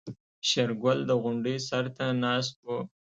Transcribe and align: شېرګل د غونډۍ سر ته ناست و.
شېرګل 0.49 0.99
د 1.05 1.11
غونډۍ 1.21 1.57
سر 1.67 1.85
ته 1.95 2.05
ناست 2.23 2.55
و. 2.65 2.67